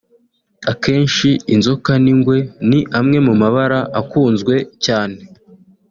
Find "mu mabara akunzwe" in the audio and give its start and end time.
3.27-4.55